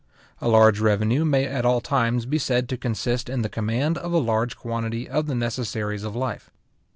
[0.41, 4.11] A large revenue may at all times be said to consist in the command of
[4.11, 6.49] a large quantity of the necessaries of life.